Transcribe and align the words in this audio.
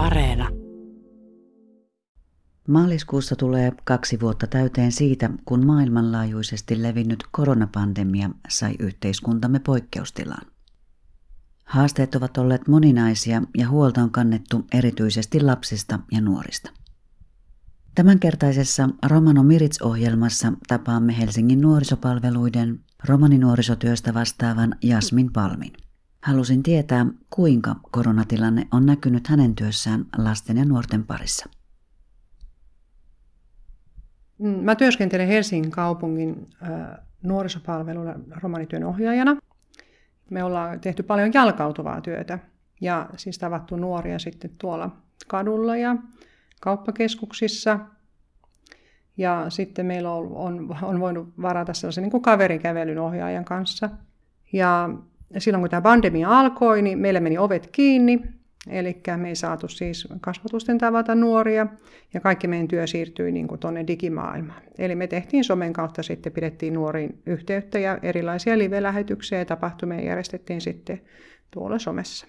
Areena. 0.00 0.48
Maaliskuussa 2.68 3.36
tulee 3.36 3.72
kaksi 3.84 4.20
vuotta 4.20 4.46
täyteen 4.46 4.92
siitä, 4.92 5.30
kun 5.44 5.66
maailmanlaajuisesti 5.66 6.82
levinnyt 6.82 7.24
koronapandemia 7.30 8.30
sai 8.48 8.74
yhteiskuntamme 8.78 9.58
poikkeustilaan. 9.58 10.46
Haasteet 11.64 12.14
ovat 12.14 12.38
olleet 12.38 12.68
moninaisia 12.68 13.42
ja 13.58 13.68
huolta 13.68 14.02
on 14.02 14.10
kannettu 14.10 14.64
erityisesti 14.74 15.40
lapsista 15.40 15.98
ja 16.12 16.20
nuorista. 16.20 16.70
Tämänkertaisessa 17.94 18.88
Romano 19.06 19.42
Mirits-ohjelmassa 19.42 20.52
tapaamme 20.68 21.18
Helsingin 21.18 21.60
nuorisopalveluiden 21.60 22.80
romaninuorisotyöstä 23.08 24.14
vastaavan 24.14 24.74
Jasmin 24.82 25.32
Palmin. 25.32 25.72
Halusin 26.22 26.62
tietää, 26.62 27.06
kuinka 27.30 27.76
koronatilanne 27.90 28.66
on 28.72 28.86
näkynyt 28.86 29.26
hänen 29.26 29.54
työssään 29.54 30.04
lasten 30.18 30.56
ja 30.56 30.64
nuorten 30.64 31.04
parissa. 31.04 31.50
Mm, 34.38 34.48
mä 34.48 34.74
työskentelen 34.74 35.28
Helsingin 35.28 35.70
kaupungin 35.70 36.46
nuorisopalveluilla 37.22 38.14
romanityön 38.42 38.84
ohjaajana. 38.84 39.36
Me 40.30 40.44
ollaan 40.44 40.80
tehty 40.80 41.02
paljon 41.02 41.30
jalkautuvaa 41.34 42.00
työtä 42.00 42.38
ja 42.80 43.10
siis 43.16 43.38
tavattu 43.38 43.76
nuoria 43.76 44.18
sitten 44.18 44.50
tuolla 44.58 44.96
kadulla 45.28 45.76
ja 45.76 45.96
kauppakeskuksissa. 46.60 47.78
Ja 49.16 49.46
sitten 49.48 49.86
meillä 49.86 50.12
on, 50.12 50.32
on, 50.34 50.76
on 50.82 51.00
voinut 51.00 51.32
varata 51.42 51.74
sellaisen 51.74 52.02
niin 52.02 52.10
kuin 52.10 52.22
kaverikävelyn 52.22 52.98
ohjaajan 52.98 53.44
kanssa. 53.44 53.90
Ja 54.52 54.90
silloin 55.38 55.62
kun 55.62 55.70
tämä 55.70 55.82
pandemia 55.82 56.38
alkoi, 56.40 56.82
niin 56.82 56.98
meillä 56.98 57.20
meni 57.20 57.38
ovet 57.38 57.66
kiinni. 57.66 58.22
Eli 58.68 59.02
me 59.16 59.28
ei 59.28 59.36
saatu 59.36 59.68
siis 59.68 60.08
kasvatusten 60.20 60.78
tavata 60.78 61.14
nuoria 61.14 61.66
ja 62.14 62.20
kaikki 62.20 62.46
meidän 62.46 62.68
työ 62.68 62.86
siirtyi 62.86 63.32
niin 63.32 63.48
tuonne 63.60 63.86
digimaailmaan. 63.86 64.62
Eli 64.78 64.94
me 64.94 65.06
tehtiin 65.06 65.44
somen 65.44 65.72
kautta 65.72 66.02
sitten, 66.02 66.32
pidettiin 66.32 66.74
nuoriin 66.74 67.22
yhteyttä 67.26 67.78
ja 67.78 67.98
erilaisia 68.02 68.58
live-lähetyksiä 68.58 69.38
ja 69.38 69.44
tapahtumia 69.44 70.00
järjestettiin 70.00 70.60
sitten 70.60 71.00
tuolla 71.50 71.78
somessa. 71.78 72.26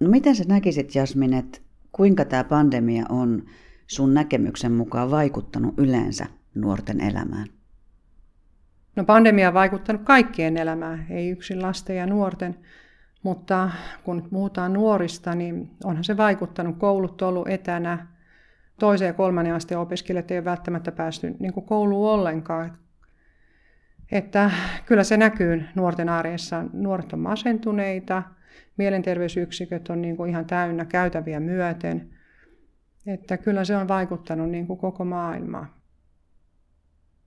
No 0.00 0.10
miten 0.10 0.36
sä 0.36 0.44
näkisit 0.48 0.94
Jasmin, 0.94 1.34
että 1.34 1.58
kuinka 1.92 2.24
tämä 2.24 2.44
pandemia 2.44 3.04
on 3.08 3.42
sun 3.86 4.14
näkemyksen 4.14 4.72
mukaan 4.72 5.10
vaikuttanut 5.10 5.74
yleensä 5.78 6.26
nuorten 6.54 7.00
elämään? 7.00 7.55
No 8.96 9.04
pandemia 9.04 9.48
on 9.48 9.54
vaikuttanut 9.54 10.02
kaikkien 10.02 10.56
elämään, 10.56 11.06
ei 11.10 11.30
yksin 11.30 11.62
lasten 11.62 11.96
ja 11.96 12.06
nuorten. 12.06 12.56
Mutta 13.22 13.70
kun 14.04 14.28
puhutaan 14.30 14.72
nuorista, 14.72 15.34
niin 15.34 15.70
onhan 15.84 16.04
se 16.04 16.16
vaikuttanut. 16.16 16.78
Koulut 16.78 17.22
on 17.22 17.28
ollut 17.28 17.48
etänä. 17.48 18.06
Toisen 18.80 19.06
ja 19.06 19.12
kolmannen 19.12 19.54
asteen 19.54 19.80
opiskelijat 19.80 20.30
ei 20.30 20.38
ole 20.38 20.44
välttämättä 20.44 20.92
päästy 20.92 21.34
niin 21.38 21.52
kouluun 21.52 22.10
ollenkaan. 22.10 22.78
Että 24.12 24.50
kyllä 24.86 25.04
se 25.04 25.16
näkyy 25.16 25.64
nuorten 25.74 26.08
arjessa. 26.08 26.64
Nuoret 26.72 27.12
on 27.12 27.18
masentuneita, 27.18 28.22
mielenterveysyksiköt 28.76 29.88
on 29.88 30.02
niin 30.02 30.16
kuin 30.16 30.30
ihan 30.30 30.44
täynnä 30.44 30.84
käytäviä 30.84 31.40
myöten. 31.40 32.10
Että 33.06 33.36
kyllä 33.36 33.64
se 33.64 33.76
on 33.76 33.88
vaikuttanut 33.88 34.50
niin 34.50 34.66
kuin 34.66 34.78
koko 34.78 35.04
maailmaan. 35.04 35.76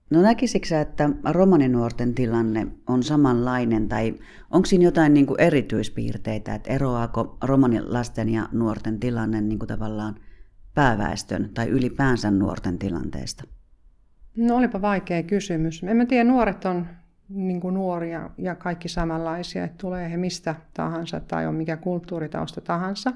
No 0.09 0.21
näkisikö 0.21 0.79
että 0.81 1.09
romaninuorten 1.33 2.15
tilanne 2.15 2.67
on 2.87 3.03
samanlainen 3.03 3.87
tai 3.87 4.13
onko 4.51 4.65
siinä 4.65 4.83
jotain 4.83 5.13
niin 5.13 5.25
kuin 5.25 5.41
erityispiirteitä, 5.41 6.55
että 6.55 6.73
eroaako 6.73 7.37
romanilasten 7.43 8.29
ja 8.29 8.49
nuorten 8.51 8.99
tilanne 8.99 9.41
niin 9.41 9.59
kuin 9.59 9.67
tavallaan 9.67 10.15
pääväestön 10.75 11.49
tai 11.53 11.67
ylipäänsä 11.67 12.31
nuorten 12.31 12.79
tilanteesta? 12.79 13.43
No 14.37 14.55
olipa 14.55 14.81
vaikea 14.81 15.23
kysymys. 15.23 15.83
En 15.83 15.97
mä 15.97 16.05
tiedä, 16.05 16.23
nuoret 16.23 16.65
on 16.65 16.87
niin 17.29 17.61
kuin 17.61 17.73
nuoria 17.73 18.29
ja 18.37 18.55
kaikki 18.55 18.89
samanlaisia, 18.89 19.63
että 19.63 19.77
tulee 19.77 20.11
he 20.11 20.17
mistä 20.17 20.55
tahansa 20.73 21.19
tai 21.19 21.47
on 21.47 21.55
mikä 21.55 21.77
kulttuuritausta 21.77 22.61
tahansa. 22.61 23.13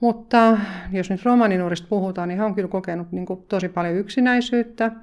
Mutta 0.00 0.58
jos 0.92 1.10
nyt 1.10 1.24
romaninuorista 1.24 1.88
puhutaan, 1.88 2.28
niin 2.28 2.38
he 2.38 2.44
on 2.44 2.54
kyllä 2.54 2.68
kokenut 2.68 3.12
niin 3.12 3.26
kuin 3.26 3.42
tosi 3.48 3.68
paljon 3.68 3.94
yksinäisyyttä– 3.94 4.92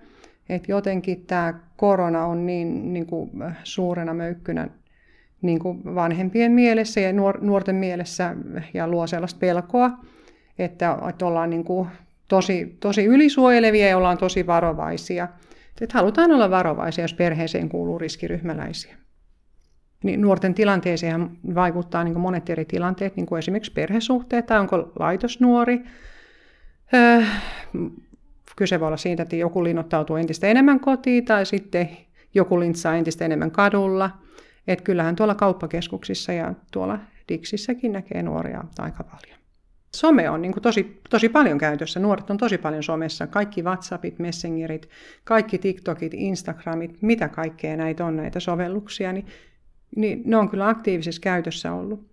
että 0.52 0.72
jotenkin 0.72 1.26
tämä 1.26 1.54
korona 1.76 2.26
on 2.26 2.46
niin, 2.46 2.94
niin 2.94 3.06
kuin 3.06 3.32
suurena 3.64 4.14
möykkynä 4.14 4.68
niin 5.42 5.60
kuin 5.60 5.96
vanhempien 5.96 6.52
mielessä 6.52 7.00
ja 7.00 7.14
nuorten 7.42 7.76
mielessä 7.76 8.36
ja 8.74 8.88
luo 8.88 9.08
sellaista 9.08 9.40
pelkoa, 9.40 9.92
että, 10.60 10.98
että 11.10 11.26
ollaan 11.26 11.50
niin 11.50 11.64
kuin 11.64 11.88
tosi, 12.28 12.78
tosi 12.80 13.06
ylisuojelevia 13.06 13.88
ja 13.88 13.98
ollaan 13.98 14.18
tosi 14.18 14.48
varovaisia. 14.48 15.28
Että 15.82 15.98
halutaan 15.98 16.32
olla 16.32 16.50
varovaisia, 16.50 17.04
jos 17.04 17.14
perheeseen 17.14 17.70
kuuluu 17.70 18.00
riskiryhmäläisiä. 18.00 18.96
Niin 20.04 20.22
nuorten 20.22 20.54
tilanteeseen 20.54 21.30
vaikuttaa 21.56 22.04
niin 22.04 22.20
monet 22.20 22.50
eri 22.50 22.66
tilanteet, 22.66 23.16
niin 23.16 23.26
kuin 23.26 23.40
esimerkiksi 23.40 23.72
perhesuhteet 23.72 24.46
tai 24.46 24.60
onko 24.60 24.92
laitosnuori. 25.00 25.82
Öö, 26.94 27.24
Kyse 28.56 28.80
voi 28.80 28.88
olla 28.88 28.98
siitä, 28.98 29.24
että 29.24 29.36
joku 29.36 29.64
linnoittautuu 29.64 30.16
entistä 30.16 30.48
enemmän 30.48 30.80
kotiin 30.80 31.26
tai 31.26 31.46
sitten 31.46 31.90
joku 32.34 32.60
lintsaa 32.60 32.96
entistä 32.96 33.26
enemmän 33.26 33.52
kadulla. 33.52 34.10
Et 34.68 34.82
kyllähän 34.82 35.16
tuolla 35.16 35.36
kauppakeskuksissa 35.36 36.34
ja 36.34 36.54
tuolla 36.72 37.00
Dixissäkin 37.30 37.92
näkee 37.92 38.24
nuoria 38.24 38.64
aika 38.80 39.04
paljon. 39.04 39.42
Some 39.96 40.30
on 40.30 40.42
niin 40.42 40.54
tosi, 40.62 41.02
tosi 41.10 41.30
paljon 41.30 41.58
käytössä. 41.58 42.00
Nuoret 42.00 42.30
on 42.30 42.38
tosi 42.38 42.58
paljon 42.58 42.84
somessa. 42.84 43.28
Kaikki 43.28 43.62
WhatsAppit, 43.64 44.20
Messengerit, 44.20 44.90
kaikki 45.24 45.58
TikTokit, 45.58 46.14
Instagramit, 46.14 47.02
mitä 47.02 47.30
kaikkea 47.30 47.78
näitä 47.78 48.06
on, 48.06 48.16
näitä 48.16 48.40
sovelluksia, 48.40 49.14
niin, 49.14 49.26
niin 49.96 50.22
ne 50.26 50.38
on 50.38 50.50
kyllä 50.50 50.68
aktiivisessa 50.68 51.22
käytössä 51.22 51.74
ollut. 51.74 52.12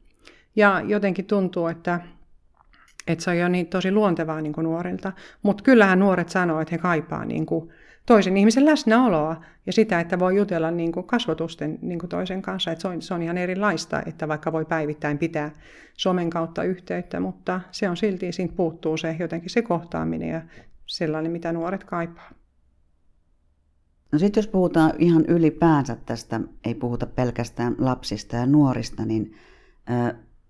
Ja 0.57 0.83
jotenkin 0.87 1.25
tuntuu, 1.25 1.67
että 1.67 2.01
että 3.09 3.25
se 3.25 3.31
on 3.31 3.39
jo 3.39 3.49
niin 3.49 3.67
tosi 3.67 3.93
luontevaa 3.93 4.41
niin 4.41 4.53
kuin 4.53 4.65
nuorilta. 4.65 5.13
Mutta 5.43 5.65
kyllähän 5.65 5.99
nuoret 5.99 6.29
sanoo, 6.29 6.61
että 6.61 6.75
he 6.75 6.79
kaipaa 6.79 7.25
niin 7.25 7.47
toisen 8.07 8.37
ihmisen 8.37 8.65
läsnäoloa 8.65 9.45
ja 9.67 9.73
sitä, 9.73 10.01
että 10.01 10.19
voi 10.19 10.37
jutella 10.37 10.71
niin 10.71 10.93
kuin 10.93 11.07
kasvotusten 11.07 11.79
niin 11.83 11.99
kuin 11.99 12.11
toisen 12.11 12.43
kanssa. 12.43 12.71
Että 12.73 12.83
se, 12.83 12.89
on, 12.89 13.03
se 13.03 13.15
on 13.15 13.23
ihan 13.23 13.39
erilaista, 13.39 14.03
että 14.07 14.29
vaikka 14.29 14.53
voi 14.53 14.65
päivittäin 14.65 15.19
pitää 15.19 15.51
somen 15.95 16.31
kautta 16.31 16.63
yhteyttä, 16.63 17.21
mutta 17.21 17.61
se 17.71 17.89
on 17.89 17.97
silti, 17.97 18.33
siitä 18.33 18.55
puuttuu 18.57 18.97
se 18.97 19.17
jotenkin 19.19 19.51
se 19.51 19.63
kohtaaminen 19.63 20.29
ja 20.29 20.43
sellainen, 20.87 21.33
mitä 21.33 21.53
nuoret 21.53 21.85
kaipaa. 21.85 22.31
No 24.13 24.19
sitten 24.19 24.41
jos 24.41 24.49
puhutaan 24.49 24.93
ihan 24.99 25.25
ylipäänsä 25.25 25.97
tästä, 26.07 26.41
ei 26.65 26.75
puhuta 26.75 27.07
pelkästään 27.07 27.75
lapsista 27.79 28.37
ja 28.37 28.47
nuorista, 28.47 29.05
niin 29.05 29.35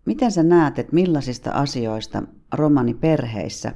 Miten 0.08 0.32
sä 0.32 0.42
näet, 0.42 0.78
että 0.78 0.94
millaisista 0.94 1.50
asioista 1.50 2.22
romaniperheissä 2.52 3.72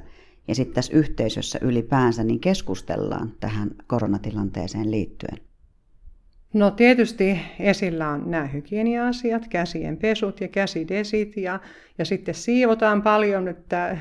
ja 0.47 0.55
sitten 0.55 0.75
tässä 0.75 0.93
yhteisössä 0.93 1.59
ylipäänsä 1.61 2.23
niin 2.23 2.39
keskustellaan 2.39 3.31
tähän 3.39 3.71
koronatilanteeseen 3.87 4.91
liittyen? 4.91 5.37
No 6.53 6.71
tietysti 6.71 7.39
esillä 7.59 8.09
on 8.09 8.31
nämä 8.31 8.45
hygienia-asiat, 8.45 9.47
käsien 9.47 9.97
pesut 9.97 10.41
ja 10.41 10.47
käsidesit 10.47 11.37
ja, 11.37 11.59
ja 11.97 12.05
sitten 12.05 12.35
siivotaan 12.35 13.01
paljon, 13.01 13.47
että 13.47 13.97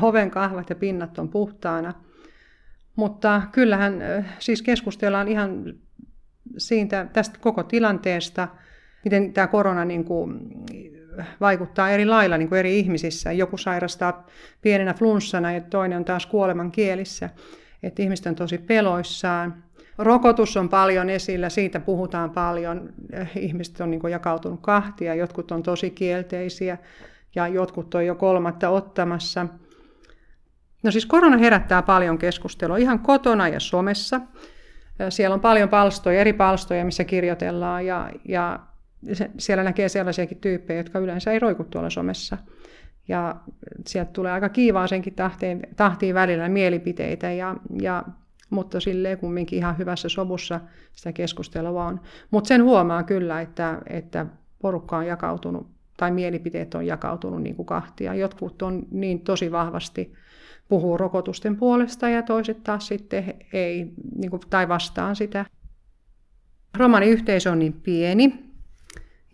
oven 0.00 0.30
kahvat 0.30 0.70
ja 0.70 0.76
pinnat 0.76 1.18
on 1.18 1.28
puhtaana. 1.28 1.94
Mutta 2.96 3.42
kyllähän 3.52 3.94
siis 4.38 4.62
keskustellaan 4.62 5.28
ihan 5.28 5.74
siitä, 6.56 7.06
tästä 7.12 7.38
koko 7.40 7.62
tilanteesta, 7.62 8.48
miten 9.04 9.32
tämä 9.32 9.46
korona 9.46 9.84
niin 9.84 10.04
kuin 10.04 10.40
vaikuttaa 11.40 11.90
eri 11.90 12.06
lailla 12.06 12.38
niin 12.38 12.48
kuin 12.48 12.58
eri 12.58 12.78
ihmisissä. 12.78 13.32
Joku 13.32 13.56
sairastaa 13.56 14.26
pienenä 14.62 14.94
flunssana 14.94 15.52
ja 15.52 15.60
toinen 15.60 15.98
on 15.98 16.04
taas 16.04 16.26
kuoleman 16.26 16.72
kielissä. 16.72 17.30
Että 17.82 18.02
ihmiset 18.02 18.26
on 18.26 18.34
tosi 18.34 18.58
peloissaan. 18.58 19.64
Rokotus 19.98 20.56
on 20.56 20.68
paljon 20.68 21.10
esillä, 21.10 21.48
siitä 21.48 21.80
puhutaan 21.80 22.30
paljon. 22.30 22.92
Ihmiset 23.36 23.80
on 23.80 23.90
niin 23.90 24.00
kuin 24.00 24.10
jakautunut 24.10 24.60
kahtia, 24.62 25.14
jotkut 25.14 25.50
on 25.50 25.62
tosi 25.62 25.90
kielteisiä 25.90 26.78
ja 27.34 27.48
jotkut 27.48 27.94
on 27.94 28.06
jo 28.06 28.14
kolmatta 28.14 28.68
ottamassa. 28.68 29.46
No 30.82 30.90
siis 30.90 31.06
korona 31.06 31.36
herättää 31.36 31.82
paljon 31.82 32.18
keskustelua 32.18 32.76
ihan 32.76 32.98
kotona 32.98 33.48
ja 33.48 33.60
somessa. 33.60 34.20
Siellä 35.08 35.34
on 35.34 35.40
paljon 35.40 35.68
palstoja, 35.68 36.20
eri 36.20 36.32
palstoja, 36.32 36.84
missä 36.84 37.04
kirjoitellaan 37.04 37.86
ja, 37.86 38.10
ja 38.28 38.58
siellä 39.38 39.64
näkee 39.64 39.88
sellaisiakin 39.88 40.38
tyyppejä, 40.38 40.80
jotka 40.80 40.98
yleensä 40.98 41.32
ei 41.32 41.38
roiku 41.38 41.64
tuolla 41.64 41.90
somessa. 41.90 42.38
Ja 43.08 43.36
sieltä 43.86 44.10
tulee 44.12 44.32
aika 44.32 44.48
kiivaasenkin 44.48 45.14
tahtiin, 45.14 45.62
tahtiin 45.76 46.14
välillä 46.14 46.48
mielipiteitä, 46.48 47.32
ja, 47.32 47.56
ja, 47.82 48.04
mutta 48.50 48.80
silleen 48.80 49.18
kumminkin 49.18 49.58
ihan 49.58 49.78
hyvässä 49.78 50.08
sovussa 50.08 50.60
sitä 50.92 51.12
keskustelua 51.12 51.86
on. 51.86 52.00
Mutta 52.30 52.48
sen 52.48 52.64
huomaa 52.64 53.02
kyllä, 53.02 53.40
että, 53.40 53.78
että 53.86 54.26
porukka 54.62 54.96
on 54.96 55.06
jakautunut 55.06 55.66
tai 55.96 56.10
mielipiteet 56.10 56.74
on 56.74 56.86
jakautunut 56.86 57.42
niin 57.42 57.56
kuin 57.56 57.66
kahtia. 57.66 58.14
Jotkut 58.14 58.62
on 58.62 58.82
niin 58.90 59.20
tosi 59.20 59.52
vahvasti 59.52 60.12
puhuu 60.68 60.96
rokotusten 60.96 61.56
puolesta 61.56 62.08
ja 62.08 62.22
toiset 62.22 62.62
taas 62.64 62.86
sitten 62.86 63.34
ei, 63.52 63.92
niin 64.16 64.30
kuin, 64.30 64.40
tai 64.50 64.68
vastaan 64.68 65.16
sitä. 65.16 65.46
Romaniyhteisö 66.76 67.50
on 67.50 67.58
niin 67.58 67.72
pieni, 67.72 68.47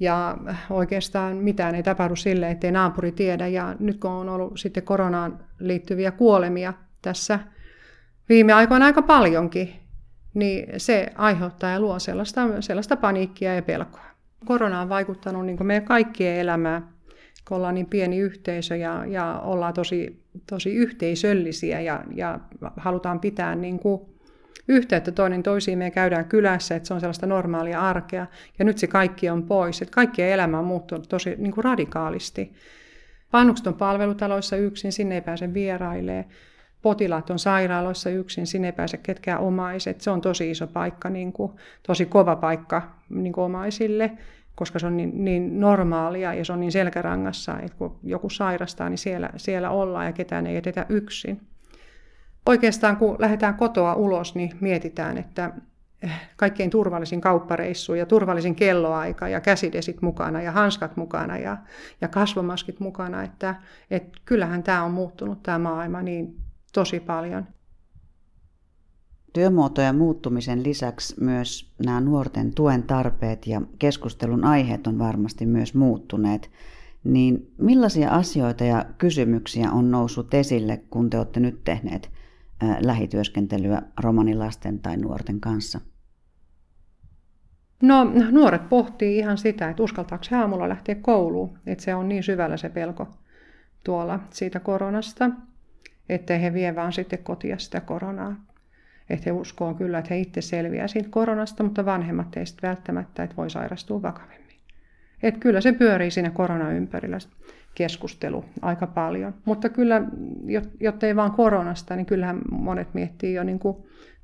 ja 0.00 0.36
oikeastaan 0.70 1.36
mitään 1.36 1.74
ei 1.74 1.82
tapahdu 1.82 2.16
sille, 2.16 2.50
ettei 2.50 2.72
naapuri 2.72 3.12
tiedä. 3.12 3.46
Ja 3.46 3.76
nyt 3.78 4.00
kun 4.00 4.10
on 4.10 4.28
ollut 4.28 4.58
sitten 4.58 4.82
koronaan 4.82 5.44
liittyviä 5.58 6.10
kuolemia 6.10 6.72
tässä 7.02 7.38
viime 8.28 8.52
aikoina 8.52 8.86
aika 8.86 9.02
paljonkin, 9.02 9.72
niin 10.34 10.80
se 10.80 11.12
aiheuttaa 11.14 11.70
ja 11.70 11.80
luo 11.80 11.98
sellaista, 11.98 12.62
sellaista 12.62 12.96
paniikkia 12.96 13.54
ja 13.54 13.62
pelkoa. 13.62 14.04
Korona 14.44 14.80
on 14.80 14.88
vaikuttanut 14.88 15.46
niin 15.46 15.66
meidän 15.66 15.84
kaikkien 15.84 16.36
elämään, 16.36 16.88
kun 17.48 17.56
ollaan 17.56 17.74
niin 17.74 17.86
pieni 17.86 18.18
yhteisö 18.18 18.76
ja, 18.76 19.04
ja 19.06 19.40
ollaan 19.44 19.74
tosi, 19.74 20.24
tosi 20.50 20.74
yhteisöllisiä 20.74 21.80
ja, 21.80 22.04
ja 22.14 22.40
halutaan 22.76 23.20
pitää 23.20 23.54
niin 23.54 23.78
kuin 23.78 24.13
yhteyttä 24.68 25.12
toinen 25.12 25.42
toisiin. 25.42 25.78
Me 25.78 25.90
käydään 25.90 26.24
kylässä, 26.24 26.76
että 26.76 26.86
se 26.86 26.94
on 26.94 27.00
sellaista 27.00 27.26
normaalia 27.26 27.80
arkea. 27.80 28.26
Ja 28.58 28.64
nyt 28.64 28.78
se 28.78 28.86
kaikki 28.86 29.30
on 29.30 29.42
pois. 29.42 29.82
Että 29.82 29.94
kaikkien 29.94 30.28
elämä 30.28 30.58
on 30.58 30.64
muuttunut 30.64 31.08
tosi 31.08 31.34
niin 31.38 31.52
kuin 31.52 31.64
radikaalisti. 31.64 32.52
Vanhukset 33.32 33.66
on 33.66 33.74
palvelutaloissa 33.74 34.56
yksin, 34.56 34.92
sinne 34.92 35.14
ei 35.14 35.20
pääse 35.20 35.54
vierailemaan. 35.54 36.24
Potilaat 36.82 37.30
on 37.30 37.38
sairaaloissa 37.38 38.10
yksin, 38.10 38.46
sinne 38.46 38.68
ei 38.68 38.72
pääse 38.72 38.96
ketkään 38.96 39.40
omaiset. 39.40 40.00
Se 40.00 40.10
on 40.10 40.20
tosi 40.20 40.50
iso 40.50 40.66
paikka, 40.66 41.10
niin 41.10 41.32
kuin, 41.32 41.52
tosi 41.86 42.06
kova 42.06 42.36
paikka 42.36 42.82
niin 43.08 43.32
kuin 43.32 43.44
omaisille, 43.44 44.12
koska 44.54 44.78
se 44.78 44.86
on 44.86 44.96
niin, 44.96 45.24
niin 45.24 45.60
normaalia 45.60 46.34
ja 46.34 46.44
se 46.44 46.52
on 46.52 46.60
niin 46.60 46.72
selkärangassa, 46.72 47.58
että 47.58 47.78
kun 47.78 47.98
joku 48.02 48.30
sairastaa, 48.30 48.88
niin 48.88 48.98
siellä, 48.98 49.30
siellä 49.36 49.70
ollaan 49.70 50.06
ja 50.06 50.12
ketään 50.12 50.46
ei 50.46 50.56
edetä 50.56 50.86
yksin 50.88 51.40
oikeastaan 52.46 52.96
kun 52.96 53.16
lähdetään 53.18 53.54
kotoa 53.54 53.94
ulos, 53.94 54.34
niin 54.34 54.56
mietitään, 54.60 55.18
että 55.18 55.52
eh, 56.02 56.10
kaikkein 56.36 56.70
turvallisin 56.70 57.20
kauppareissu 57.20 57.94
ja 57.94 58.06
turvallisin 58.06 58.54
kelloaika 58.54 59.28
ja 59.28 59.40
käsidesit 59.40 60.02
mukana 60.02 60.42
ja 60.42 60.52
hanskat 60.52 60.96
mukana 60.96 61.38
ja, 61.38 61.56
ja 62.00 62.08
kasvomaskit 62.08 62.80
mukana, 62.80 63.22
että, 63.22 63.54
että 63.90 64.20
kyllähän 64.24 64.62
tämä 64.62 64.84
on 64.84 64.90
muuttunut 64.90 65.42
tämä 65.42 65.58
maailma 65.58 66.02
niin 66.02 66.36
tosi 66.72 67.00
paljon. 67.00 67.46
Työmuotojen 69.32 69.96
muuttumisen 69.96 70.62
lisäksi 70.62 71.20
myös 71.20 71.72
nämä 71.84 72.00
nuorten 72.00 72.54
tuen 72.54 72.82
tarpeet 72.82 73.46
ja 73.46 73.62
keskustelun 73.78 74.44
aiheet 74.44 74.86
on 74.86 74.98
varmasti 74.98 75.46
myös 75.46 75.74
muuttuneet. 75.74 76.50
Niin 77.04 77.52
millaisia 77.58 78.10
asioita 78.10 78.64
ja 78.64 78.84
kysymyksiä 78.98 79.72
on 79.72 79.90
noussut 79.90 80.34
esille, 80.34 80.82
kun 80.90 81.10
te 81.10 81.18
olette 81.18 81.40
nyt 81.40 81.64
tehneet 81.64 82.13
lähityöskentelyä 82.80 83.82
romanilasten 84.00 84.78
tai 84.78 84.96
nuorten 84.96 85.40
kanssa? 85.40 85.80
No 87.82 88.04
nuoret 88.30 88.68
pohtii 88.68 89.18
ihan 89.18 89.38
sitä, 89.38 89.70
että 89.70 89.82
uskaltaako 89.82 90.24
he 90.30 90.36
aamulla 90.36 90.68
lähteä 90.68 90.94
kouluun, 90.94 91.58
että 91.66 91.84
se 91.84 91.94
on 91.94 92.08
niin 92.08 92.22
syvällä 92.22 92.56
se 92.56 92.68
pelko 92.68 93.08
tuolla 93.84 94.20
siitä 94.30 94.60
koronasta, 94.60 95.30
ettei 96.08 96.42
he 96.42 96.52
vie 96.52 96.74
vaan 96.74 96.92
sitten 96.92 97.18
kotia 97.18 97.58
sitä 97.58 97.80
koronaa. 97.80 98.36
Että 99.10 99.22
he 99.26 99.32
uskoo 99.32 99.74
kyllä, 99.74 99.98
että 99.98 100.14
he 100.14 100.20
itse 100.20 100.40
selviää 100.40 100.88
siitä 100.88 101.08
koronasta, 101.08 101.62
mutta 101.62 101.84
vanhemmat 101.84 102.30
teistä 102.30 102.68
välttämättä, 102.68 103.22
että 103.22 103.36
voi 103.36 103.50
sairastua 103.50 104.02
vakavemmin. 104.02 104.43
Että 105.24 105.40
kyllä 105.40 105.60
se 105.60 105.72
pyörii 105.72 106.10
siinä 106.10 106.30
korona 106.30 106.70
ympärillä 106.70 107.18
keskustelu 107.74 108.44
aika 108.62 108.86
paljon. 108.86 109.34
Mutta 109.44 109.68
kyllä, 109.68 110.02
jotta 110.80 111.06
ei 111.06 111.16
vaan 111.16 111.32
koronasta, 111.32 111.96
niin 111.96 112.06
kyllähän 112.06 112.40
monet 112.50 112.94
miettii 112.94 113.34
jo 113.34 113.44
niin 113.44 113.58
kuin 113.58 113.76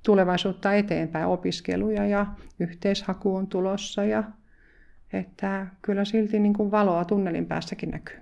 tulevaisuutta 0.05 0.75
eteenpäin, 0.75 1.26
opiskeluja 1.26 2.06
ja 2.06 2.26
yhteishaku 2.61 3.37
on 3.37 3.47
tulossa. 3.47 4.05
Ja, 4.05 4.25
että 5.12 5.67
kyllä 5.82 6.05
silti 6.05 6.38
niin 6.38 6.52
kuin 6.52 6.70
valoa 6.70 7.05
tunnelin 7.05 7.47
päässäkin 7.47 7.91
näkyy. 7.91 8.19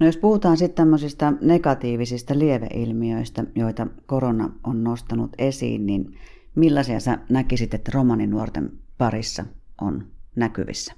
No 0.00 0.06
jos 0.06 0.16
puhutaan 0.16 0.56
sitten 0.56 0.76
tämmöisistä 0.76 1.32
negatiivisista 1.40 2.38
lieveilmiöistä, 2.38 3.44
joita 3.54 3.86
korona 4.06 4.50
on 4.64 4.84
nostanut 4.84 5.30
esiin, 5.38 5.86
niin 5.86 6.18
millaisia 6.54 7.00
sä 7.00 7.18
näkisit, 7.30 7.74
että 7.74 7.90
romaninuorten 7.94 8.70
parissa 8.98 9.44
on 9.80 10.04
näkyvissä? 10.40 10.94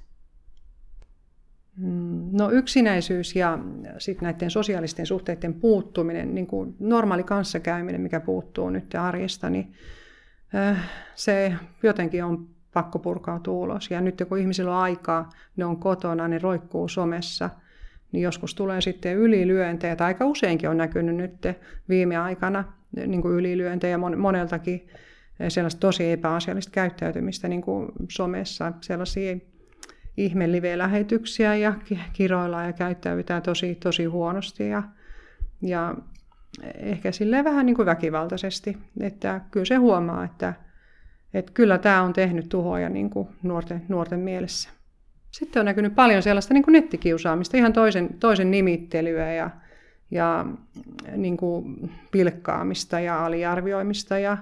Mm, 1.77 2.29
no 2.31 2.51
yksinäisyys 2.51 3.35
ja 3.35 3.59
sitten 3.97 4.25
näiden 4.25 4.51
sosiaalisten 4.51 5.05
suhteiden 5.05 5.53
puuttuminen, 5.53 6.35
niin 6.35 6.47
kuin 6.47 6.75
normaali 6.79 7.23
kanssakäyminen, 7.23 8.01
mikä 8.01 8.19
puuttuu 8.19 8.69
nyt 8.69 8.95
arjesta, 8.95 9.49
niin 9.49 9.73
äh, 10.55 10.89
se 11.15 11.53
jotenkin 11.83 12.23
on 12.23 12.47
pakko 12.73 12.99
purkautua 12.99 13.53
ulos. 13.53 13.91
Ja 13.91 14.01
nyt 14.01 14.23
kun 14.29 14.37
ihmisillä 14.37 14.71
on 14.71 14.83
aikaa, 14.83 15.29
ne 15.55 15.65
on 15.65 15.77
kotona, 15.77 16.27
ne 16.27 16.39
roikkuu 16.39 16.87
somessa, 16.87 17.49
niin 18.11 18.21
joskus 18.21 18.55
tulee 18.55 18.81
sitten 18.81 19.17
ylilyöntejä, 19.17 19.95
tai 19.95 20.07
aika 20.07 20.25
useinkin 20.25 20.69
on 20.69 20.77
näkynyt 20.77 21.15
nyt 21.15 21.33
viime 21.89 22.17
aikana 22.17 22.63
niin 23.07 23.21
kuin 23.21 23.33
ylilyöntejä 23.33 23.97
moneltakin 23.97 24.87
sellaista 25.47 25.79
tosi 25.79 26.11
epäasiallista 26.11 26.71
käyttäytymistä 26.71 27.47
niin 27.47 27.61
kuin 27.61 27.91
somessa, 28.09 28.73
sellaisia 28.81 29.37
ihme 30.17 30.51
live-lähetyksiä 30.51 31.55
ja 31.55 31.73
kiroillaan 32.13 32.65
ja 32.65 32.73
käyttäydytään 32.73 33.41
tosi, 33.41 33.75
tosi 33.75 34.05
huonosti 34.05 34.69
ja, 34.69 34.83
ja 35.61 35.95
ehkä 36.75 37.11
sille 37.11 37.43
vähän 37.43 37.65
niin 37.65 37.75
kuin 37.75 37.85
väkivaltaisesti. 37.85 38.77
Että 38.99 39.41
kyllä 39.51 39.65
se 39.65 39.75
huomaa, 39.75 40.23
että, 40.23 40.53
että 41.33 41.51
kyllä 41.53 41.77
tämä 41.77 42.01
on 42.01 42.13
tehnyt 42.13 42.49
tuhoja 42.49 42.89
niin 42.89 43.09
kuin 43.09 43.27
nuorten, 43.43 43.85
nuorten 43.87 44.19
mielessä. 44.19 44.69
Sitten 45.31 45.59
on 45.59 45.65
näkynyt 45.65 45.95
paljon 45.95 46.23
sellaista 46.23 46.53
niin 46.53 46.63
kuin 46.63 46.73
nettikiusaamista, 46.73 47.57
ihan 47.57 47.73
toisen, 47.73 48.09
toisen 48.19 48.51
nimittelyä 48.51 49.33
ja, 49.33 49.49
ja 50.11 50.45
niin 51.15 51.37
kuin 51.37 51.91
pilkkaamista 52.11 52.99
ja 52.99 53.25
aliarvioimista 53.25 54.19
ja 54.19 54.37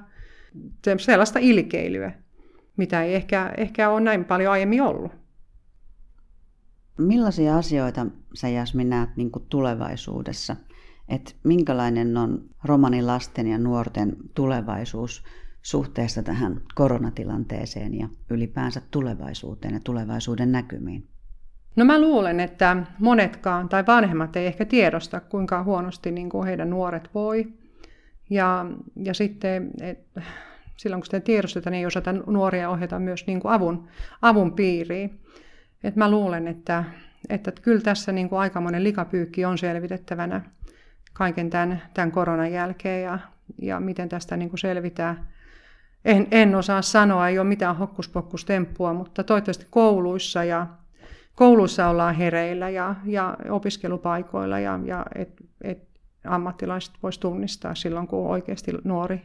sellaista 0.98 1.39
ilkeilyä, 1.39 2.12
mitä 2.77 3.03
ei 3.03 3.15
ehkä, 3.15 3.53
ehkä 3.57 3.89
ole 3.89 4.01
näin 4.01 4.25
paljon 4.25 4.51
aiemmin 4.51 4.81
ollut. 4.81 5.12
Millaisia 6.98 7.57
asioita 7.57 8.06
sä 8.33 8.50
Jasmin 8.50 8.89
näet 8.89 9.09
niin 9.15 9.31
tulevaisuudessa? 9.50 10.56
Et 11.09 11.35
minkälainen 11.44 12.18
on 12.18 12.42
romanilasten 12.64 13.47
ja 13.47 13.57
nuorten 13.57 14.16
tulevaisuus 14.33 15.23
suhteessa 15.61 16.23
tähän 16.23 16.61
koronatilanteeseen 16.75 17.99
ja 17.99 18.09
ylipäänsä 18.30 18.81
tulevaisuuteen 18.92 19.73
ja 19.73 19.80
tulevaisuuden 19.83 20.52
näkymiin? 20.52 21.07
No 21.75 21.85
mä 21.85 22.02
luulen, 22.02 22.40
että 22.40 22.78
monetkaan 22.99 23.69
tai 23.69 23.83
vanhemmat 23.87 24.35
ei 24.35 24.47
ehkä 24.47 24.66
tiedosta, 24.66 25.19
kuinka 25.19 25.64
huonosti 25.64 26.11
niin 26.11 26.30
kuin 26.30 26.47
heidän 26.47 26.69
nuoret 26.69 27.09
voi. 27.14 27.54
Ja, 28.30 28.66
ja 28.95 29.14
sitten 29.14 29.71
et, 29.81 29.99
silloin 30.78 31.01
kun 31.01 31.06
sitä 31.06 31.19
tiedostetaan, 31.19 31.71
niin 31.71 31.80
ei 31.80 31.85
osata 31.85 32.13
nuoria 32.13 32.69
ohjata 32.69 32.99
myös 32.99 33.28
niin 33.28 33.40
kuin 33.40 33.54
avun, 33.54 33.87
avun 34.21 34.54
piiriin. 34.54 35.19
Et 35.83 35.95
mä 35.95 36.11
luulen, 36.11 36.47
että, 36.47 36.83
että 37.30 37.51
kyllä 37.61 37.81
tässä 37.81 38.11
niin 38.11 38.30
kuin 38.30 38.40
aikamoinen 38.40 38.83
likapyykki 38.83 39.45
on 39.45 39.57
selvitettävänä 39.57 40.42
kaiken 41.13 41.49
tämän, 41.49 41.81
tämän 41.94 42.11
koronan 42.11 42.51
jälkeen 42.51 43.04
ja, 43.04 43.19
ja 43.61 43.80
miten 43.80 44.09
tästä 44.09 44.37
niin 44.37 44.49
kuin 44.49 44.59
selvitään. 44.59 45.28
En, 46.06 46.28
en 46.31 46.56
osaa 46.56 46.81
sanoa, 46.81 47.28
ei 47.28 47.40
ole 47.40 47.47
mitään 47.47 47.75
hokkuspokkustemppua, 47.75 48.94
mutta 48.94 49.23
toivottavasti 49.23 49.68
kouluissa 49.69 50.44
ja 50.44 50.68
kouluissa 51.35 51.87
ollaan 51.87 52.16
hereillä 52.16 52.69
ja, 52.69 52.95
ja 53.06 53.37
opiskelupaikoilla 53.49 54.59
ja, 54.59 54.80
ja 54.85 55.06
et, 55.16 55.30
et 55.61 55.87
ammattilaiset 56.25 56.94
vois 57.04 57.18
tunnistaa 57.18 57.75
silloin, 57.75 58.07
kun 58.07 58.28
oikeasti 58.28 58.71
nuori 58.83 59.21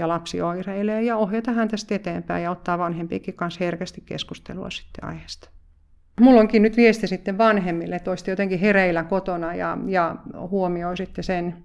ja 0.00 0.08
lapsi 0.08 0.42
oireilee 0.42 1.02
ja 1.02 1.16
ohjata 1.16 1.52
häntä 1.52 1.76
eteenpäin 1.90 2.44
ja 2.44 2.50
ottaa 2.50 2.78
vanhempiikin 2.78 3.34
kanssa 3.34 3.64
herkästi 3.64 4.02
keskustelua 4.06 4.70
sitten 4.70 5.04
aiheesta. 5.04 5.50
Mulla 6.20 6.40
onkin 6.40 6.62
nyt 6.62 6.76
viesti 6.76 7.06
sitten 7.06 7.38
vanhemmille, 7.38 7.96
että 7.96 8.10
olisitte 8.10 8.30
jotenkin 8.30 8.58
hereillä 8.58 9.04
kotona 9.04 9.54
ja, 9.54 9.78
ja 9.86 10.16
huomioisitte 10.34 11.22
sen, 11.22 11.56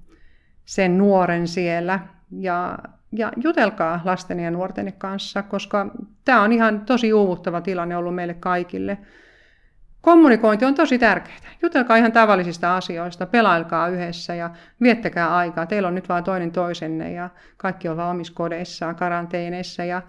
sen 0.66 0.98
nuoren 0.98 1.48
siellä 1.48 2.00
ja, 2.32 2.78
ja 3.12 3.32
jutelkaa 3.44 4.02
lasten 4.06 4.40
ja 4.40 4.52
nuorten 4.52 4.94
kanssa, 4.98 5.44
koska 5.44 5.92
tämä 6.26 6.42
on 6.42 6.52
ihan 6.52 6.82
tosi 6.82 7.14
uuvuttava 7.14 7.62
tilanne 7.62 7.98
ollut 7.98 8.16
meille 8.16 8.34
kaikille. 8.34 8.98
Kommunikointi 10.06 10.66
on 10.66 10.76
tosi 10.76 11.00
tärkeää. 11.00 11.38
Jutelkaa 11.62 11.98
ihan 11.98 12.12
tavallisista 12.12 12.78
asioista, 12.78 13.26
pelailkaa 13.26 13.88
yhdessä 13.88 14.36
ja 14.36 14.50
viettäkää 14.82 15.36
aikaa. 15.36 15.66
Teillä 15.66 15.88
on 15.88 15.96
nyt 15.96 16.10
vain 16.10 16.24
toinen 16.24 16.52
toisenne 16.52 17.12
ja 17.12 17.30
kaikki 17.58 17.88
on 17.88 17.98
vaan 17.98 18.16
omissa 18.16 18.34
kodeissaan, 18.34 18.96
karanteeneissa 18.96 19.84
ja 19.84 20.02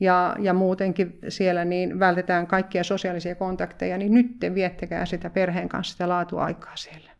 ja, 0.00 0.36
ja 0.38 0.54
muutenkin 0.54 1.18
siellä 1.28 1.64
niin 1.64 1.98
vältetään 1.98 2.46
kaikkia 2.46 2.84
sosiaalisia 2.84 3.34
kontakteja, 3.34 3.98
niin 3.98 4.14
nyt 4.14 4.38
te 4.40 4.54
viettäkää 4.54 5.06
sitä 5.06 5.30
perheen 5.30 5.68
kanssa 5.68 5.92
sitä 5.92 6.08
laatuaikaa 6.08 6.76
siellä. 6.76 7.10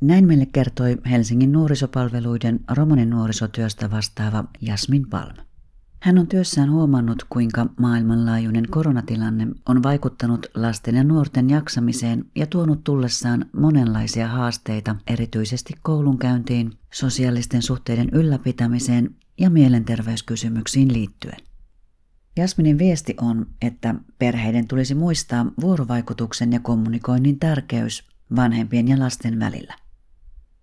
Näin 0.00 0.26
meille 0.26 0.46
kertoi 0.52 0.96
Helsingin 1.10 1.52
nuorisopalveluiden 1.52 2.60
romanin 2.76 3.10
nuorisotyöstä 3.10 3.90
vastaava 3.90 4.44
Jasmin 4.60 5.08
Palm. 5.10 5.36
Hän 6.04 6.18
on 6.18 6.26
työssään 6.26 6.70
huomannut, 6.70 7.24
kuinka 7.28 7.66
maailmanlaajuinen 7.80 8.68
koronatilanne 8.70 9.46
on 9.68 9.82
vaikuttanut 9.82 10.46
lasten 10.54 10.94
ja 10.94 11.04
nuorten 11.04 11.50
jaksamiseen 11.50 12.24
ja 12.34 12.46
tuonut 12.46 12.84
tullessaan 12.84 13.46
monenlaisia 13.56 14.28
haasteita 14.28 14.96
erityisesti 15.06 15.74
koulunkäyntiin, 15.82 16.72
sosiaalisten 16.92 17.62
suhteiden 17.62 18.08
ylläpitämiseen 18.12 19.14
ja 19.40 19.50
mielenterveyskysymyksiin 19.50 20.92
liittyen. 20.92 21.38
Jasminin 22.36 22.78
viesti 22.78 23.14
on, 23.20 23.46
että 23.62 23.94
perheiden 24.18 24.68
tulisi 24.68 24.94
muistaa 24.94 25.46
vuorovaikutuksen 25.60 26.52
ja 26.52 26.60
kommunikoinnin 26.60 27.38
tärkeys 27.38 28.04
vanhempien 28.36 28.88
ja 28.88 28.98
lasten 28.98 29.40
välillä. 29.40 29.74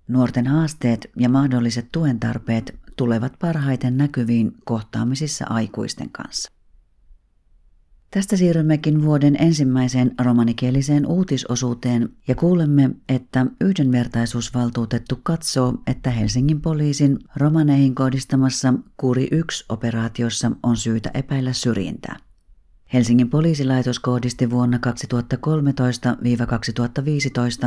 Nuorten 0.07 0.47
haasteet 0.47 1.09
ja 1.17 1.29
mahdolliset 1.29 1.87
tuen 1.91 2.19
tarpeet 2.19 2.80
tulevat 3.01 3.33
parhaiten 3.39 3.97
näkyviin 3.97 4.51
kohtaamisissa 4.65 5.45
aikuisten 5.49 6.09
kanssa. 6.09 6.51
Tästä 8.11 8.37
siirrymmekin 8.37 9.01
vuoden 9.01 9.35
ensimmäiseen 9.39 10.11
romanikieliseen 10.23 11.05
uutisosuuteen 11.05 12.09
ja 12.27 12.35
kuulemme, 12.35 12.89
että 13.09 13.45
yhdenvertaisuusvaltuutettu 13.61 15.19
katsoo, 15.23 15.73
että 15.87 16.11
Helsingin 16.11 16.61
poliisin 16.61 17.19
romaneihin 17.35 17.95
kohdistamassa 17.95 18.73
Kuri 18.97 19.29
1-operaatiossa 19.33 20.55
on 20.63 20.77
syytä 20.77 21.11
epäillä 21.13 21.53
syrjintää. 21.53 22.17
Helsingin 22.93 23.29
poliisilaitos 23.29 23.99
kohdisti 23.99 24.49
vuonna 24.49 24.79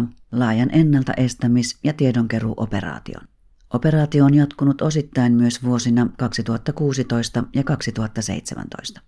2013-2015 0.01 0.05
laajan 0.33 0.71
ennaltaestämis- 0.71 1.79
ja 1.85 1.93
tiedonkeruuoperaation. 1.93 3.34
Operaatio 3.75 4.25
on 4.25 4.35
jatkunut 4.35 4.83
osittain 4.83 5.33
myös 5.33 5.63
vuosina 5.63 6.09
2016 6.17 7.45
ja 7.55 7.65
2017. 7.65 9.01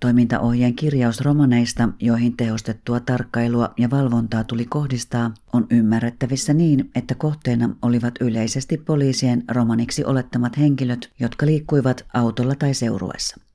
Toimintaohjeen 0.00 0.74
kirjaus 0.74 1.20
romaneista, 1.20 1.88
joihin 2.00 2.36
tehostettua 2.36 3.00
tarkkailua 3.00 3.74
ja 3.78 3.90
valvontaa 3.90 4.44
tuli 4.44 4.64
kohdistaa, 4.66 5.34
on 5.52 5.66
ymmärrettävissä 5.70 6.54
niin, 6.54 6.90
että 6.94 7.14
kohteena 7.14 7.76
olivat 7.82 8.14
yleisesti 8.20 8.78
poliisien 8.78 9.44
romaniksi 9.48 10.04
olettamat 10.04 10.58
henkilöt, 10.58 11.10
jotka 11.20 11.46
liikkuivat 11.46 12.06
autolla 12.14 12.54
tai 12.54 12.74
seuruessa. 12.74 13.49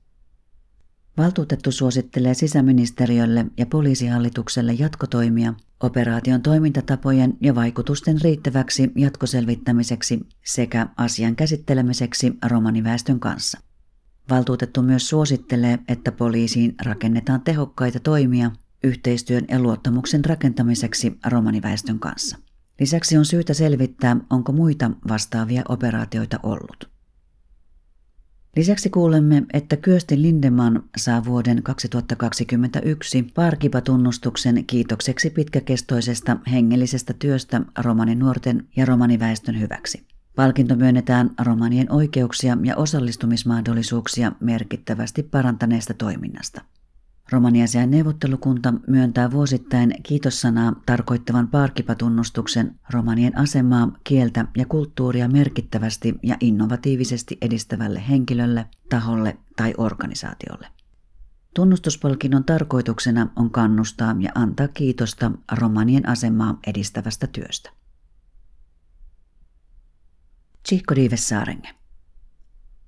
Valtuutettu 1.18 1.72
suosittelee 1.72 2.34
sisäministeriölle 2.34 3.46
ja 3.58 3.66
poliisihallitukselle 3.66 4.72
jatkotoimia 4.72 5.54
operaation 5.80 6.42
toimintatapojen 6.42 7.36
ja 7.40 7.54
vaikutusten 7.54 8.20
riittäväksi 8.20 8.92
jatkoselvittämiseksi 8.96 10.20
sekä 10.44 10.86
asian 10.96 11.36
käsittelemiseksi 11.36 12.32
romaniväestön 12.46 13.20
kanssa. 13.20 13.60
Valtuutettu 14.30 14.82
myös 14.82 15.08
suosittelee, 15.08 15.78
että 15.88 16.12
poliisiin 16.12 16.74
rakennetaan 16.84 17.40
tehokkaita 17.40 18.00
toimia 18.00 18.50
yhteistyön 18.84 19.44
ja 19.48 19.58
luottamuksen 19.58 20.24
rakentamiseksi 20.24 21.18
romaniväestön 21.26 21.98
kanssa. 21.98 22.38
Lisäksi 22.80 23.16
on 23.16 23.24
syytä 23.24 23.54
selvittää, 23.54 24.16
onko 24.30 24.52
muita 24.52 24.90
vastaavia 25.08 25.62
operaatioita 25.68 26.40
ollut. 26.42 26.95
Lisäksi 28.56 28.90
kuulemme, 28.90 29.42
että 29.52 29.76
Lindeman 30.14 30.82
saa 30.96 31.24
vuoden 31.24 31.62
2021 31.62 33.22
Parkipa-tunnustuksen 33.34 34.64
kiitokseksi 34.66 35.30
pitkäkestoisesta 35.30 36.36
hengellisestä 36.52 37.14
työstä 37.18 37.60
romaninuorten 37.78 38.68
ja 38.76 38.86
romaniväestön 38.86 39.60
hyväksi. 39.60 40.06
Palkinto 40.36 40.76
myönnetään 40.76 41.30
romanien 41.44 41.92
oikeuksia 41.92 42.58
ja 42.62 42.76
osallistumismahdollisuuksia 42.76 44.32
merkittävästi 44.40 45.22
parantaneesta 45.22 45.94
toiminnasta. 45.94 46.60
Romaniasian 47.32 47.90
neuvottelukunta 47.90 48.74
myöntää 48.86 49.30
vuosittain 49.30 49.94
kiitossanaa 50.02 50.72
tarkoittavan 50.86 51.48
parkipatunnustuksen 51.48 52.78
romanien 52.90 53.38
asemaa, 53.38 53.98
kieltä 54.04 54.46
ja 54.56 54.66
kulttuuria 54.66 55.28
merkittävästi 55.28 56.14
ja 56.22 56.36
innovatiivisesti 56.40 57.38
edistävälle 57.42 58.08
henkilölle, 58.08 58.66
taholle 58.88 59.36
tai 59.56 59.74
organisaatiolle. 59.78 60.68
Tunnustuspalkinnon 61.54 62.44
tarkoituksena 62.44 63.28
on 63.36 63.50
kannustaa 63.50 64.16
ja 64.18 64.30
antaa 64.34 64.68
kiitosta 64.68 65.32
romanien 65.58 66.08
asemaa 66.08 66.58
edistävästä 66.66 67.26
työstä. 67.26 67.70
Tsihko 70.62 70.94
Diivessaarenge. 70.94 71.68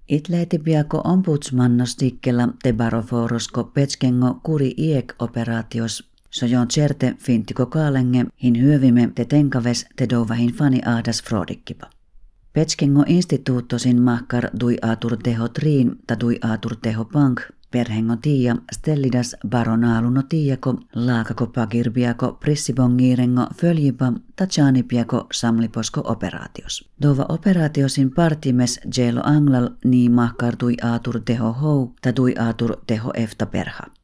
Itleeti 0.08 0.58
piako 0.58 1.00
ombudsmannostikkella 1.04 2.48
te 2.62 2.72
baroforosko 2.72 3.64
petskengo 3.64 4.40
kuri 4.42 4.74
iek 4.76 5.14
operaatios 5.18 6.04
sojon 6.30 6.68
certe 6.68 7.14
fintiko 7.18 7.66
kaalenge 7.66 8.24
hin 8.42 8.54
hyövime 8.54 9.10
te 9.14 9.24
tenkaves 9.24 9.86
te 9.96 10.06
dovahin 10.10 10.52
fani 10.52 10.80
ahdas 10.84 11.22
frodikkipa. 11.22 11.90
Petskengo 12.52 13.04
instituuttosin 13.06 14.02
mahkar 14.02 14.50
dui 14.60 14.78
atur 14.82 15.16
teho 15.16 15.48
triin 15.48 15.96
ta 16.06 16.20
dui 16.20 16.38
atur 16.42 16.76
teho 16.82 17.04
pank 17.04 17.40
Perhengo 17.70 18.16
tiia 18.16 18.56
stellidas 18.72 19.36
baronaaluno 19.48 20.22
tiiako 20.22 20.74
laakako 20.94 21.46
pagirbiako 21.46 22.32
prissibongiirengo 22.32 23.46
följipa 23.60 24.12
piako 24.88 25.26
samliposko 25.32 26.00
operaatios. 26.04 26.90
Dova 27.02 27.26
operaatiosin 27.28 28.10
partimes 28.10 28.80
jelo 28.96 29.20
anglal 29.24 29.68
nii 29.84 30.08
mahkartui 30.08 30.76
aatur 30.82 31.20
teho 31.20 31.52
hou 31.52 31.94
tui 32.12 32.34
aatur 32.38 32.76
teho 32.86 33.10
efta 33.14 33.46
perha. 33.46 33.97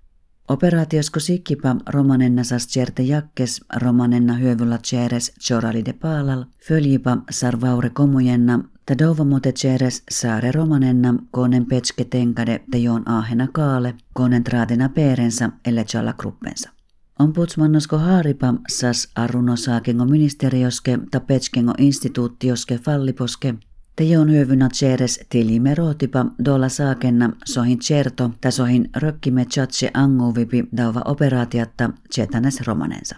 Operaatiosko 0.48 1.20
sikkipa 1.20 1.76
romanenna 1.88 2.44
sas 2.44 2.66
certe 2.68 3.02
jakkes 3.02 3.60
romanenna 3.76 4.34
hyövyllä 4.34 4.78
ceres 4.78 5.32
chorali 5.40 5.84
de 5.84 5.92
paalal, 5.92 6.44
följipa 6.68 7.18
sarvaure 7.30 7.90
komujenna 7.90 8.60
Tadova 8.86 9.24
ceres 9.54 10.02
saare 10.10 10.52
romanenna 10.52 11.14
konen 11.30 11.66
petske 11.66 12.04
tenkade 12.04 12.60
te 12.70 12.78
joon 12.78 13.08
ahena 13.08 13.48
kaale, 13.52 13.94
konen 14.12 14.44
traatena 14.44 14.88
peerensa 14.88 15.50
elle 15.64 15.84
challa 15.84 16.12
gruppensa. 16.12 16.70
Ombudsmannosko 17.18 17.98
haaripa 17.98 18.54
sas 18.68 19.08
arruno 19.14 19.56
saakengo 19.56 20.04
ministerioske 20.04 20.98
ta 21.10 21.20
petskengo 21.20 21.74
instituuttioske 21.78 22.78
falliposke, 22.78 23.54
te 23.96 24.04
joon 24.04 24.30
hyövynä 24.30 24.68
ceres 24.68 25.20
tilime 25.28 25.74
rootipa 25.74 26.26
dola 26.44 26.68
saakenna 26.68 27.30
sohin 27.44 27.78
certo 27.78 28.30
ta 28.40 28.50
sohin 28.50 28.90
rökkime 28.96 29.44
chatse 29.44 29.90
anguvipi 29.94 30.64
dauva 30.76 31.02
operaatiatta 31.04 31.90
chetanes 32.14 32.66
romanensa. 32.66 33.16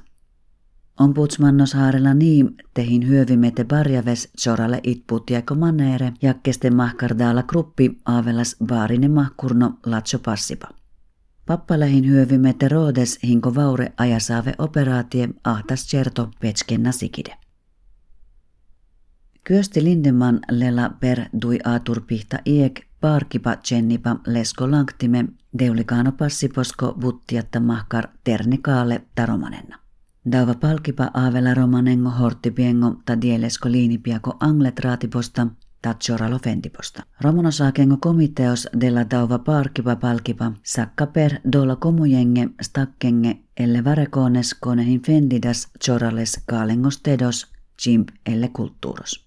Ombudsmannos 1.00 1.74
haarella 1.74 2.14
niin 2.14 2.54
tehin 2.74 3.08
hyövimete 3.08 3.64
barjaves 3.64 4.28
soralle 4.36 4.80
itputiako 4.82 5.54
maneere 5.54 6.12
jakkeste 6.22 6.70
mahkardaala 6.70 7.42
gruppi 7.42 7.98
aavelas 8.04 8.56
baarine 8.66 9.08
mahkurno 9.08 9.78
latso 9.86 10.18
passipa. 10.18 10.68
Pappalähin 11.46 12.08
hyövimete 12.08 12.68
roodes 12.68 13.18
hinko 13.22 13.54
vaure 13.54 13.92
ajasaave 13.96 14.54
operaatie 14.58 15.28
ahtas 15.44 15.86
certo 15.86 16.30
petskenna 16.40 16.92
sikide. 16.92 17.45
Kyösti 19.48 19.84
Lindeman 19.84 20.40
lela 20.50 20.90
per 21.00 21.20
dui 21.42 21.58
pihta 22.06 22.38
iek 22.44 22.86
parkipa 23.00 23.56
tsennipa 23.56 24.16
lesko 24.26 24.70
lanktime 24.70 25.24
deulikaano 25.58 26.12
passiposko 26.12 26.94
buttiatta 27.00 27.60
mahkar 27.60 28.08
ternikaale 28.24 29.02
taromanenna. 29.14 29.78
Dava 30.32 30.54
palkipa 30.54 31.10
aavela 31.14 31.54
romanengo 31.54 32.10
horttipiengo 32.10 32.96
ta 33.04 33.20
dielesko 33.20 33.70
liinipiako 33.70 34.36
angletraatiposta 34.40 35.46
Taccioralo 35.82 36.38
fentiposta. 36.38 37.02
Romanosaakengo 37.20 37.96
komiteos 38.00 38.68
della 38.80 39.10
dauva 39.10 39.38
parkipa 39.38 39.96
palkipa 39.96 40.52
sakka 40.62 41.06
per 41.06 41.40
dolla 41.52 41.76
komujenge 41.76 42.48
stakkenge 42.62 43.36
elle 43.56 43.84
varekones 43.84 44.54
konehin 44.54 45.02
fendidas 45.02 45.68
chorales 45.86 46.40
kaalengos 46.46 46.98
tedos 46.98 47.46
chimp 47.82 48.08
elle 48.26 48.48
kulttuuros. 48.48 49.25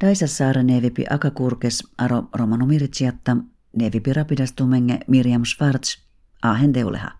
Daisa 0.00 0.26
saara 0.26 0.62
nevipi 0.62 1.04
akakurkes 1.10 1.82
aro 1.98 2.28
romanomiritsiatta 2.34 3.36
nevipi 3.76 4.12
rapidastumenge 4.12 4.98
Miriam 5.08 5.44
Schwarz 5.44 5.96
ahen 6.42 6.74
deuleha. 6.74 7.19